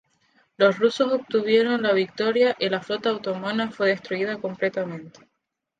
Los 0.57 0.79
rusos 0.79 1.11
obtuvieron 1.13 1.83
la 1.83 1.93
victoria 1.93 2.55
y 2.59 2.67
la 2.69 2.81
flota 2.81 3.13
otomana 3.13 3.69
fue 3.69 3.89
destruida 3.89 4.35
totalmente. 4.41 5.29